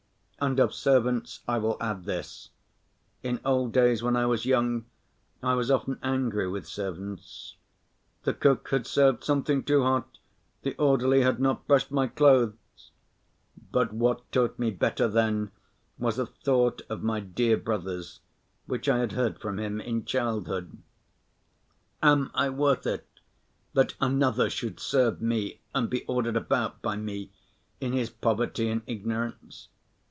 [0.43, 2.49] And of servants I will add this:
[3.21, 4.85] In old days when I was young
[5.43, 7.57] I was often angry with servants;
[8.23, 10.17] "the cook had served something too hot,
[10.63, 12.55] the orderly had not brushed my clothes."
[13.71, 15.51] But what taught me better then
[15.99, 18.21] was a thought of my dear brother's,
[18.65, 20.75] which I had heard from him in childhood:
[22.01, 23.05] "Am I worth it,
[23.75, 27.31] that another should serve me and be ordered about by me
[27.79, 29.67] in his poverty and ignorance?"